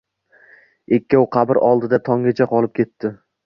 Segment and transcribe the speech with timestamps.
[0.97, 3.17] Ikkov qabr oldida tonggacha qolib ketdi.